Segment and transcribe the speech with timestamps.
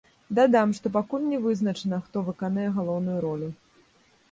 [0.37, 3.49] Дадам, што пакуль не вызначана, хто выканае галоўную ролю.